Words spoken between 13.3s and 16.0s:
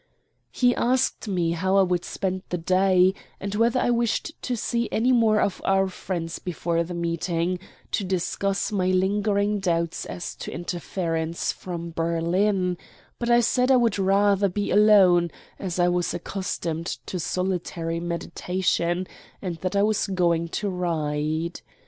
said I would rather be alone, as I